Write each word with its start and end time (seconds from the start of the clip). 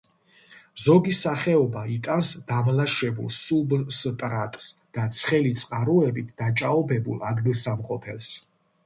ზოგი 0.83 1.11
სახეობა 1.17 1.83
იტანს 1.95 2.31
დამლაშებულ 2.47 3.29
სუბსტრატს 3.39 4.71
და 4.99 5.05
ცხელი 5.19 5.53
წყაროებით 5.61 6.33
დაჭაობებულ 6.43 7.23
ადგილსამყოფელს. 7.35 8.33